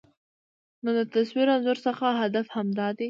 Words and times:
نو 0.83 0.89
د 0.97 1.01
تصوير 1.13 1.47
انځور 1.55 1.77
څخه 1.87 2.05
هدف 2.21 2.45
همدا 2.55 2.87
دى 2.95 2.99